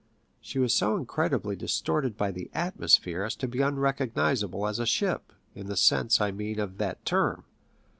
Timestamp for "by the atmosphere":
2.17-3.21